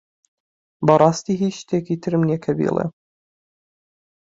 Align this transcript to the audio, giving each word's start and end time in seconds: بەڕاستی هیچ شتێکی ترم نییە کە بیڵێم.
بەڕاستی 0.87 1.39
هیچ 1.41 1.55
شتێکی 1.61 1.95
ترم 2.03 2.21
نییە 2.27 2.39
کە 2.45 2.51
بیڵێم. 2.57 2.91